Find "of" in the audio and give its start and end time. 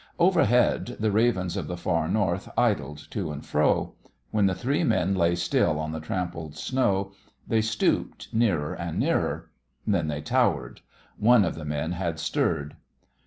1.55-1.67, 11.45-11.53